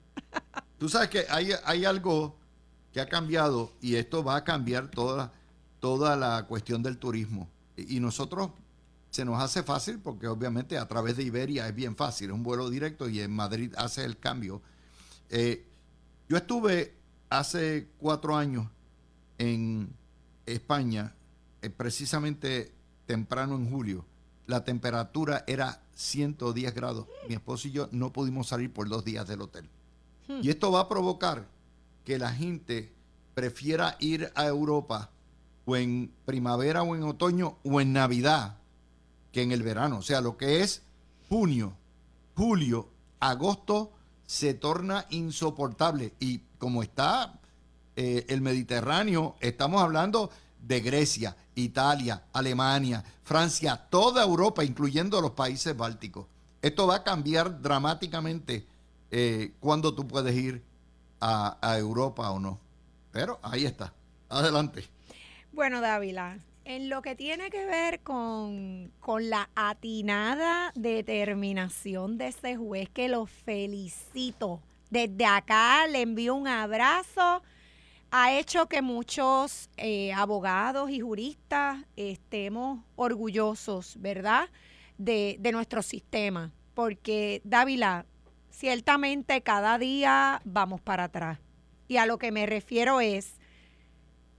[0.79, 2.43] Tú sabes que hay, hay algo
[2.95, 5.33] que ha cambiado y esto va a cambiar toda,
[5.81, 7.49] toda la cuestión del turismo.
[7.75, 8.51] Y, nosotros
[9.09, 12.43] se nos hace fácil porque obviamente a través de Iberia es bien fácil, es un
[12.43, 14.61] vuelo directo y en Madrid hace el cambio.
[15.29, 15.67] Eh,
[16.29, 16.95] yo estuve
[17.29, 18.65] hace cuatro años
[19.39, 19.93] en
[20.45, 21.13] España,
[21.61, 22.71] eh, precisamente
[23.05, 24.05] temprano en julio.
[24.47, 27.07] La temperatura era 110 grados.
[27.27, 29.69] Mi esposo y yo no pudimos salir por dos días del hotel.
[30.29, 30.39] Hmm.
[30.41, 31.53] Y esto va a provocar
[32.05, 32.93] que la gente
[33.33, 35.11] prefiera ir a Europa
[35.65, 38.57] o en primavera o en otoño o en Navidad
[39.31, 39.97] que en el verano.
[39.97, 40.83] O sea, lo que es
[41.27, 41.75] junio,
[42.35, 42.89] julio,
[43.19, 43.91] agosto
[44.25, 46.13] se torna insoportable.
[46.19, 47.39] Y como está
[47.95, 50.29] eh, el Mediterráneo, estamos hablando
[50.61, 56.27] de Grecia, Italia, Alemania, Francia, toda Europa, incluyendo los países bálticos.
[56.61, 58.65] Esto va a cambiar dramáticamente
[59.11, 60.63] eh, cuando tú puedes ir
[61.25, 62.59] a, Europa o no.
[63.11, 63.93] Pero ahí está.
[64.29, 64.83] Adelante.
[65.51, 72.57] Bueno, Dávila, en lo que tiene que ver con, con, la atinada determinación de ese
[72.57, 74.61] juez, que lo felicito.
[74.89, 77.41] Desde acá le envío un abrazo.
[78.11, 84.49] Ha hecho que muchos eh, abogados y juristas estemos orgullosos, ¿verdad?
[84.97, 86.51] De, de nuestro sistema.
[86.73, 88.05] Porque, Dávila,
[88.55, 91.39] ciertamente cada día vamos para atrás.
[91.87, 93.33] Y a lo que me refiero es,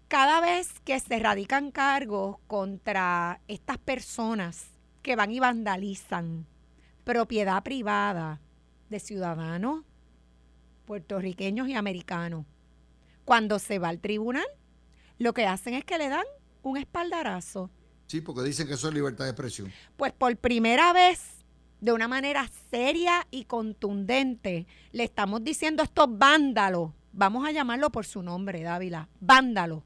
[0.08, 4.70] cada vez que se radican cargos contra estas personas
[5.02, 6.46] que van y vandalizan
[7.04, 8.40] propiedad privada
[8.88, 9.84] de ciudadanos
[10.86, 12.46] puertorriqueños y americanos,
[13.24, 14.46] cuando se va al tribunal,
[15.18, 16.24] lo que hacen es que le dan
[16.62, 17.70] un espaldarazo.
[18.06, 19.72] Sí, porque dicen que eso es libertad de expresión.
[19.96, 21.35] Pues por primera vez
[21.80, 27.90] de una manera seria y contundente, le estamos diciendo a estos vándalos, vamos a llamarlo
[27.90, 29.82] por su nombre, Dávila, vándalos,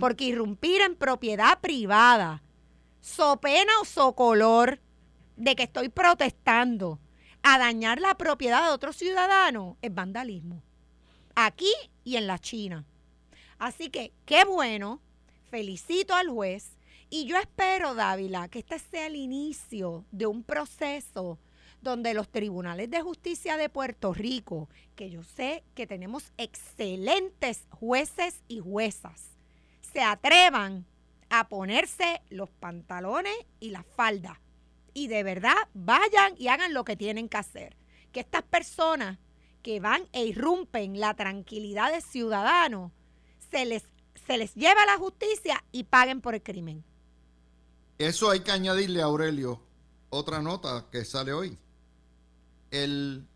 [0.00, 2.42] porque irrumpir en propiedad privada,
[3.00, 4.80] so pena o so color
[5.36, 6.98] de que estoy protestando
[7.42, 10.62] a dañar la propiedad de otro ciudadano, es vandalismo.
[11.36, 11.72] Aquí
[12.02, 12.84] y en la China.
[13.58, 15.00] Así que qué bueno,
[15.50, 16.77] felicito al juez
[17.10, 21.38] y yo espero, Dávila, que este sea el inicio de un proceso
[21.80, 28.42] donde los tribunales de justicia de Puerto Rico, que yo sé que tenemos excelentes jueces
[28.48, 29.36] y juezas,
[29.80, 30.86] se atrevan
[31.30, 34.40] a ponerse los pantalones y la falda
[34.98, 37.76] y de verdad vayan y hagan lo que tienen que hacer.
[38.12, 39.18] Que estas personas
[39.62, 42.92] que van e irrumpen la tranquilidad de ciudadanos
[43.50, 43.84] se les,
[44.26, 46.84] se les lleve a la justicia y paguen por el crimen.
[47.98, 49.60] Eso hay que añadirle, a Aurelio,
[50.08, 51.58] otra nota que sale hoy.
[52.70, 53.26] El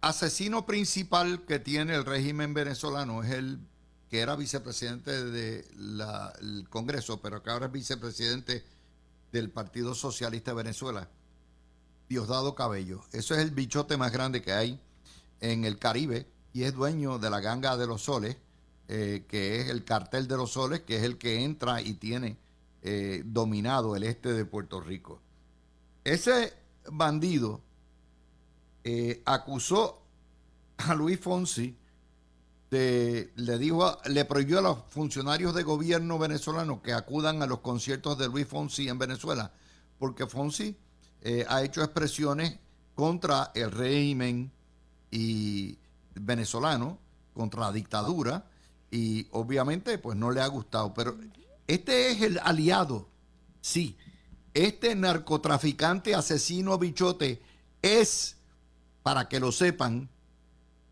[0.00, 3.60] asesino principal que tiene el régimen venezolano es el
[4.08, 8.64] que era vicepresidente del Congreso, pero que ahora es vicepresidente
[9.32, 11.10] del Partido Socialista de Venezuela,
[12.08, 13.02] Diosdado Cabello.
[13.12, 14.80] Eso es el bichote más grande que hay
[15.40, 18.36] en el Caribe y es dueño de la ganga de los soles,
[18.88, 22.38] eh, que es el cartel de los soles, que es el que entra y tiene
[22.82, 25.20] eh, dominado el este de Puerto Rico.
[26.04, 26.52] Ese
[26.90, 27.60] bandido
[28.82, 30.02] eh, acusó
[30.78, 31.76] a Luis Fonsi
[32.70, 37.60] de, le dijo, le prohibió a los funcionarios de gobierno venezolanos que acudan a los
[37.60, 39.52] conciertos de Luis Fonsi en Venezuela,
[39.98, 40.76] porque Fonsi
[41.20, 42.58] eh, ha hecho expresiones
[42.94, 44.50] contra el régimen
[45.10, 45.78] y
[46.14, 46.98] venezolano,
[47.34, 48.46] contra la dictadura,
[48.90, 50.92] y obviamente pues no le ha gustado.
[50.94, 51.16] Pero
[51.72, 53.08] este es el aliado,
[53.60, 53.96] sí.
[54.52, 57.40] Este narcotraficante, asesino, bichote
[57.80, 58.36] es,
[59.02, 60.10] para que lo sepan,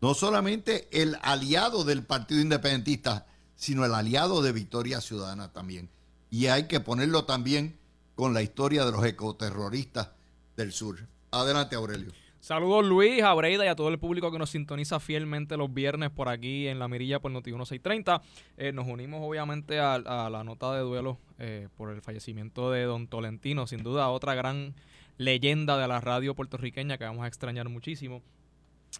[0.01, 5.89] no solamente el aliado del Partido Independentista, sino el aliado de Victoria Ciudadana también.
[6.31, 7.77] Y hay que ponerlo también
[8.15, 10.09] con la historia de los ecoterroristas
[10.57, 11.07] del sur.
[11.29, 12.11] Adelante, Aurelio.
[12.41, 16.09] Saludos Luis, a Breida y a todo el público que nos sintoniza fielmente los viernes
[16.09, 18.19] por aquí en la mirilla por Noti 1630.
[18.57, 23.07] Eh, nos unimos obviamente a, la nota de duelo eh, por el fallecimiento de Don
[23.07, 24.73] Tolentino, sin duda otra gran
[25.19, 28.23] leyenda de la radio puertorriqueña que vamos a extrañar muchísimo.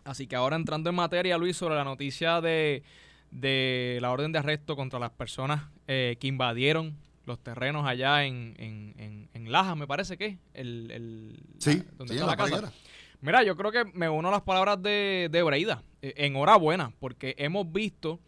[0.03, 2.83] Así que ahora entrando en materia, Luis, sobre la noticia de,
[3.99, 9.29] la orden de arresto contra las personas eh, que invadieron los terrenos allá en, en,
[9.33, 12.71] en, Laja, me parece que el, el sí, donde está la, casa.
[13.21, 15.83] Mira, yo creo que me uno a las palabras de, de Breida.
[16.01, 18.19] Eh, enhorabuena, porque hemos visto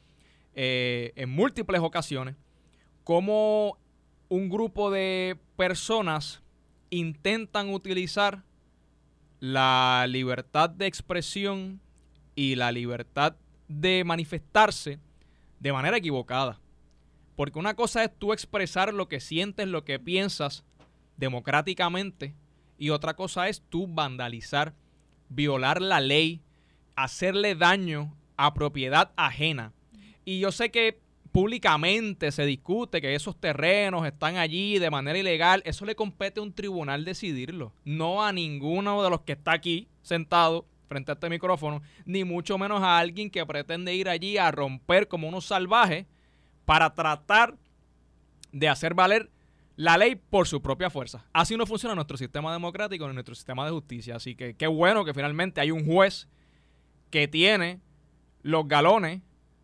[0.53, 2.35] eh, en múltiples ocasiones
[3.03, 3.79] cómo
[4.29, 6.43] un grupo de personas
[6.91, 8.43] intentan utilizar
[9.39, 11.81] la libertad de expresión
[12.35, 13.35] y la libertad
[13.67, 14.99] de manifestarse
[15.59, 16.61] de manera equivocada.
[17.35, 20.63] Porque una cosa es tú expresar lo que sientes, lo que piensas
[21.17, 22.35] democráticamente,
[22.77, 24.75] y otra cosa es tú vandalizar
[25.33, 26.41] violar la ley,
[26.95, 29.73] hacerle daño a propiedad ajena.
[30.25, 30.99] Y yo sé que
[31.31, 36.43] públicamente se discute que esos terrenos están allí de manera ilegal, eso le compete a
[36.43, 41.29] un tribunal decidirlo, no a ninguno de los que está aquí sentado frente a este
[41.29, 46.05] micrófono, ni mucho menos a alguien que pretende ir allí a romper como unos salvajes
[46.65, 47.55] para tratar
[48.51, 49.31] de hacer valer
[49.75, 51.25] la ley por su propia fuerza.
[51.33, 54.15] Así no funciona nuestro sistema democrático ni nuestro sistema de justicia.
[54.15, 56.27] Así que qué bueno que finalmente hay un juez
[57.09, 57.81] que tiene
[58.41, 59.21] los galones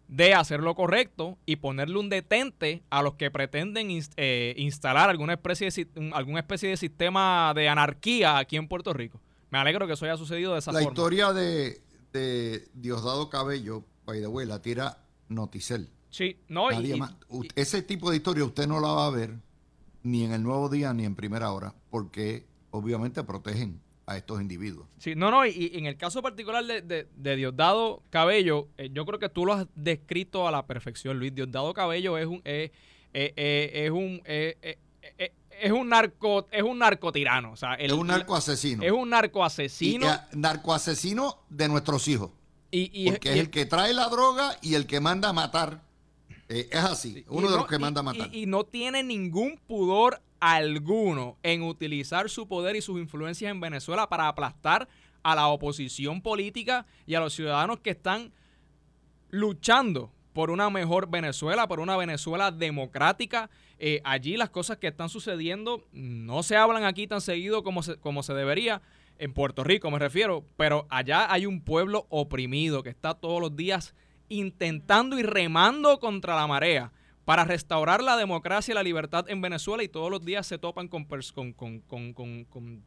[0.08, 5.34] de hacer lo correcto y ponerle un detente a los que pretenden eh, instalar alguna
[5.34, 9.22] especie, de, alguna especie de sistema de anarquía aquí en Puerto Rico.
[9.52, 10.90] Me alegro que eso haya sucedido de esa la forma.
[10.90, 15.90] La historia de, de, Diosdado Cabello, by the way, la tira Noticel.
[16.10, 17.00] Sí, no, y,
[17.56, 19.38] Ese tipo de historia usted no la va a ver
[20.04, 24.88] ni en el nuevo día ni en primera hora, porque obviamente protegen a estos individuos.
[24.98, 29.20] Sí, no, no, y, en el caso particular de, de, Diosdado Cabello, eh, yo creo
[29.20, 31.34] que tú lo has descrito a la perfección, Luis.
[31.36, 34.22] Diosdado Cabello es un es un
[35.62, 38.84] es un narco es un narcotirano, o sea, es un narcoasesino.
[38.84, 40.08] Es un narcoasesino.
[40.08, 42.32] Y, narcoasesino de nuestros hijos.
[42.72, 45.82] Y, porque es el que trae la droga y el que manda a matar
[46.50, 48.34] eh, es así, uno de los que manda a matar.
[48.34, 54.10] Y, no tiene ningún pudor alguno en utilizar su poder y sus influencias en Venezuela
[54.10, 54.90] para aplastar
[55.22, 58.34] a la oposición política y a los ciudadanos que están
[59.30, 63.52] luchando por una mejor Venezuela, por una Venezuela democrática.
[63.78, 67.98] Eh, allí las cosas que están sucediendo no se hablan aquí tan seguido como se,
[67.98, 68.82] como se debería.
[69.20, 73.56] En Puerto Rico me refiero, pero allá hay un pueblo oprimido que está todos los
[73.56, 73.94] días
[74.30, 76.92] intentando y remando contra la marea
[77.26, 80.88] para restaurar la democracia y la libertad en Venezuela y todos los días se topan
[80.88, 81.06] con,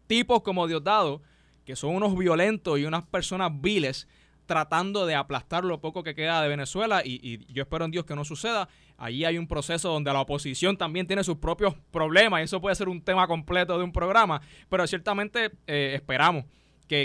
[0.09, 1.23] tipos como Diosdado,
[1.65, 4.09] que son unos violentos y unas personas viles
[4.47, 8.17] tratando de aplastar lo poco que queda de Venezuela y, yo espero en Dios que
[8.17, 8.69] no suceda.
[8.99, 12.75] Allí hay un proceso donde la oposición también tiene sus propios problemas y eso puede
[12.75, 16.47] ser un tema completo de un programa, pero ciertamente eh, esperamos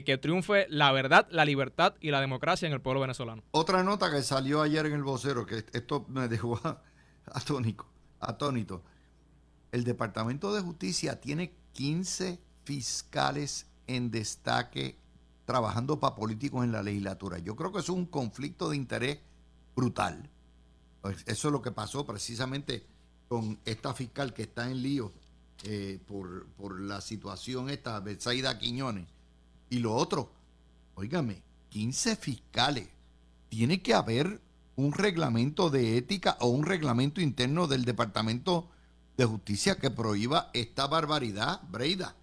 [0.03, 3.41] que, triunfe la verdad, la libertad y la democracia en el pueblo venezolano.
[3.51, 6.59] Otra nota que salió ayer en el vocero, que esto me dejó
[7.31, 7.87] atónico,
[8.19, 8.83] atónito.
[9.71, 14.97] El Departamento de Justicia tiene 15 fiscales en destaque
[15.45, 17.37] trabajando para políticos en la legislatura.
[17.37, 19.19] Yo creo que es un conflicto de interés
[19.73, 20.29] brutal.
[21.01, 22.85] Pues eso es lo que pasó precisamente
[23.29, 25.13] con esta fiscal que está en lío
[25.63, 29.16] eh, por, por, la situación esta, Betsaida Quiñones
[29.69, 30.31] y lo otro,
[30.95, 32.87] óigame, 15 fiscales.
[33.49, 34.41] Tiene que haber
[34.75, 38.69] un reglamento de ética o un reglamento interno del Departamento
[39.17, 42.15] de Justicia que prohíba esta barbaridad, Breida.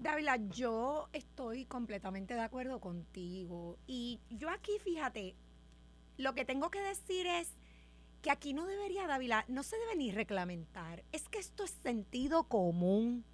[0.00, 3.76] Dávila, yo estoy completamente de acuerdo contigo.
[3.88, 5.34] Y yo aquí, fíjate,
[6.16, 7.50] lo que tengo que decir es
[8.22, 11.04] que aquí no debería, Dávila, no se debe ni reglamentar.
[11.10, 13.24] Es que esto es sentido común.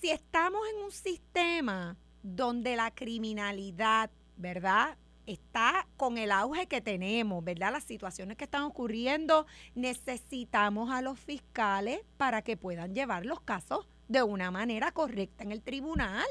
[0.00, 1.96] Si estamos en un sistema
[2.36, 4.96] donde la criminalidad, ¿verdad?
[5.26, 7.72] Está con el auge que tenemos, ¿verdad?
[7.72, 13.86] Las situaciones que están ocurriendo, necesitamos a los fiscales para que puedan llevar los casos
[14.08, 16.26] de una manera correcta en el tribunal.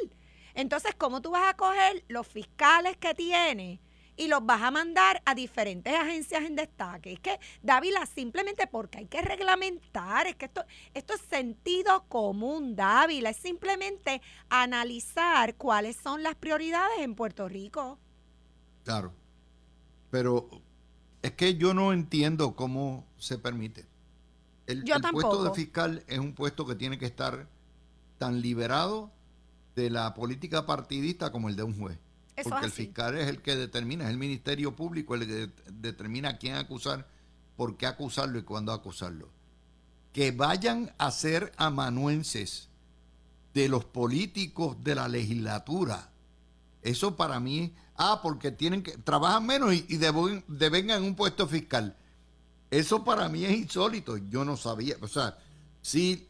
[0.55, 3.79] Entonces, ¿cómo tú vas a coger los fiscales que tienes
[4.17, 7.13] y los vas a mandar a diferentes agencias en destaque.
[7.13, 12.75] Es que, Dávila, simplemente porque hay que reglamentar, es que esto, esto es sentido común,
[12.75, 17.99] Dávila, es simplemente analizar cuáles son las prioridades en Puerto Rico.
[18.83, 19.13] Claro,
[20.09, 20.49] pero
[21.21, 23.85] es que yo no entiendo cómo se permite
[24.65, 27.47] El, Yo el puesto de fiscal es un puesto que tiene que estar
[28.17, 29.11] tan liberado
[29.75, 31.99] de la política partidista como el de un juez.
[32.37, 35.51] Eso Porque el fiscal es el que determina, es el Ministerio Público el que de-
[35.71, 37.07] determina a quién acusar,
[37.55, 39.29] por qué acusarlo y cuándo acusarlo.
[40.13, 42.69] Que vayan a ser amanuenses
[43.55, 46.11] de los políticos de la legislatura.
[46.83, 51.47] Eso para mí, ah, porque tienen que, trabajan menos y, y deben- devengan un puesto
[51.47, 51.97] fiscal.
[52.69, 54.17] Eso para mí es insólito.
[54.17, 55.37] Yo no sabía, o sea,
[55.81, 56.27] sí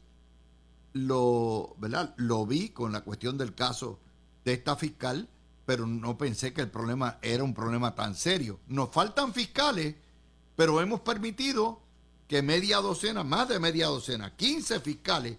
[0.93, 2.13] lo, ¿verdad?
[2.17, 3.99] Lo vi con la cuestión del caso
[4.45, 5.27] de esta fiscal,
[5.67, 8.61] pero no pensé que el problema era un problema tan serio.
[8.67, 9.95] Nos faltan fiscales,
[10.55, 11.81] pero hemos permitido
[12.25, 15.37] que media docena, más de media docena, 15 fiscales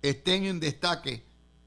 [0.00, 1.24] estén en destaque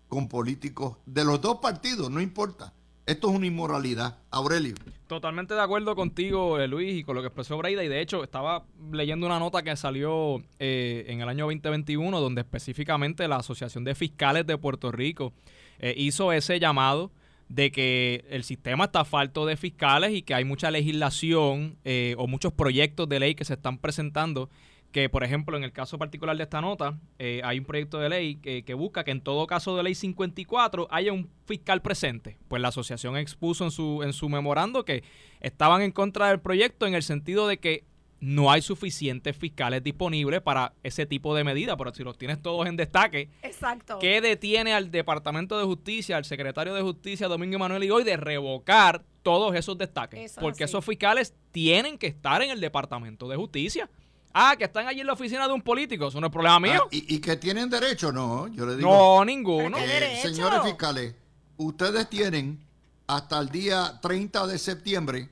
[0.07, 2.73] con políticos de los dos partidos, no importa.
[3.05, 4.17] Esto es una inmoralidad.
[4.31, 4.73] Aurelio.
[5.05, 7.83] Totalmente de acuerdo contigo, eh, Luis, y con lo que expresó Braida.
[7.83, 12.41] Y de hecho, estaba leyendo una nota que salió eh, en el año 2021, donde
[12.41, 15.31] específicamente la Asociación de Fiscales de Puerto Rico
[15.77, 17.11] eh, hizo ese llamado
[17.49, 22.27] de que el sistema está falto de fiscales y que hay mucha legislación eh, o
[22.27, 24.49] muchos proyectos de ley que se están presentando
[24.91, 28.09] que, por ejemplo, en el caso particular de esta nota, eh, hay un proyecto de
[28.09, 32.37] ley que, que busca que en todo caso de ley 54 haya un fiscal presente.
[32.47, 35.03] Pues la asociación expuso en su, en su memorando que
[35.41, 37.83] estaban en contra del proyecto en el sentido de que
[38.21, 42.67] no hay suficientes fiscales disponibles para ese tipo de medida, pero si los tienes todos
[42.67, 43.97] en destaque, Exacto.
[43.99, 48.17] ¿qué detiene al Departamento de Justicia, al secretario de Justicia, Domingo Emanuel y hoy, de
[48.17, 50.31] revocar todos esos destaques?
[50.31, 50.71] Eso Porque así.
[50.71, 53.89] esos fiscales tienen que estar en el Departamento de Justicia.
[54.33, 56.83] Ah, que están allí en la oficina de un político, eso no es problema mío.
[56.83, 58.89] Ah, y, y que tienen derecho, no, yo le digo.
[58.89, 59.77] no, ninguno.
[59.77, 61.15] ¿Qué Eh, señores fiscales,
[61.57, 62.59] ustedes tienen
[63.07, 65.29] hasta el día 30 de septiembre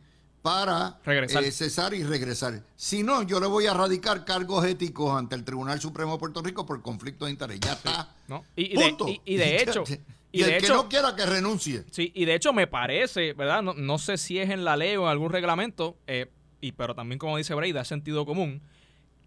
[0.47, 1.43] para Regresar.
[1.43, 2.63] eh, cesar y regresar.
[2.77, 6.41] Si no, yo le voy a radicar cargos éticos ante el Tribunal Supremo de Puerto
[6.41, 7.59] Rico por conflicto de interés.
[7.59, 8.15] Ya está.
[8.29, 8.45] ¿no?
[8.55, 9.07] Y, y de, Punto.
[9.09, 9.83] y- y de hecho,
[10.31, 11.83] y, el de que hecho, no quiera que renuncie.
[11.91, 13.61] Sí, y de hecho me parece, ¿verdad?
[13.61, 16.31] No, no sé si es en la ley o en algún reglamento, eh,
[16.61, 18.61] y pero también como dice Breida, sentido común,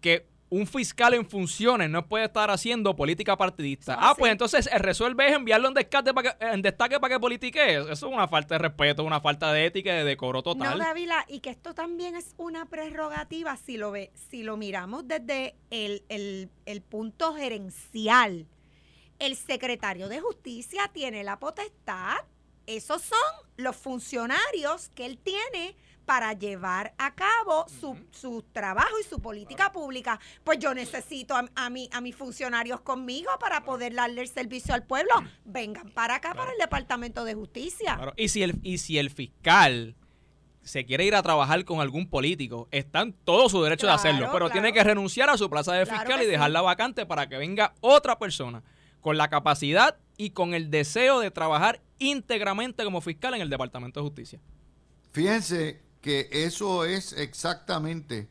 [0.01, 3.95] que un fiscal en funciones no puede estar haciendo política partidista.
[3.97, 7.19] Ah, pues entonces el resuelve es enviarlo en, descarte para que, en destaque para que
[7.21, 7.77] politique.
[7.77, 10.77] Eso es una falta de respeto, una falta de ética y de decoro total.
[10.77, 15.07] No, Dávila, y que esto también es una prerrogativa si lo ve, si lo miramos
[15.07, 18.45] desde el, el- el punto gerencial.
[19.19, 22.15] El secretario de justicia tiene la potestad,
[22.75, 23.17] esos son
[23.57, 29.71] los funcionarios que él tiene para llevar a cabo su, su trabajo y su política
[29.71, 30.19] pública.
[30.43, 34.73] Pues yo necesito a, a, mi- a mis funcionarios conmigo para poder darle el servicio
[34.73, 35.13] al pueblo.
[35.45, 37.97] Vengan para acá, para el Departamento de Justicia.
[38.17, 39.95] Y, si el, y si el fiscal
[40.63, 44.29] se quiere ir a trabajar con algún político, está en todo su derecho de hacerlo,
[44.33, 46.65] pero tiene que renunciar a su plaza de fiscal y dejarla sí.
[46.65, 48.63] vacante para que venga otra persona
[49.01, 53.99] con la capacidad y con el deseo de trabajar íntegramente como fiscal en el Departamento
[53.99, 54.39] de Justicia.
[55.11, 58.27] Fíjense que eso es exactamente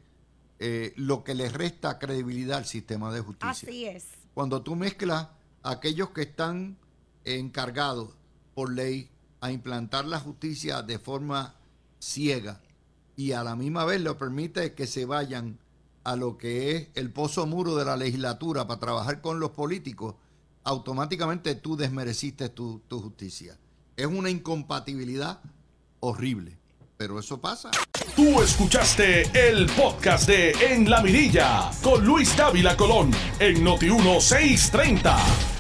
[0.59, 3.51] eh, lo que le resta credibilidad al sistema de justicia.
[3.51, 4.07] Así es.
[4.35, 5.29] cuando tú mezclas
[5.63, 6.77] a aquellos que están
[7.25, 8.11] encargados
[8.55, 9.11] por ley
[9.41, 11.55] a implantar la justicia de forma
[11.99, 12.61] ciega
[13.17, 15.59] y a la misma vez lo permite que se vayan
[16.05, 20.15] a lo que es el pozo muro de la legislatura para trabajar con los políticos,
[20.65, 23.59] automáticamente tú desmereciste tu, tu justicia.
[23.97, 25.41] Es una incompatibilidad
[26.01, 26.59] horrible,
[26.97, 27.71] pero eso pasa.
[28.17, 35.60] Tú escuchaste el podcast de En la Mirilla con Luis Dávila Colón en Noti 1630.